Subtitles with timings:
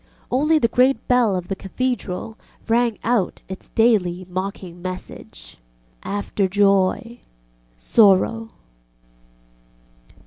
[0.31, 2.35] Only the great bell of the Cathedral
[2.67, 3.43] rang out
[3.75, 5.57] daily its mocking message,
[6.01, 7.19] ŌĆ£After joy...
[7.77, 8.49] sorrow.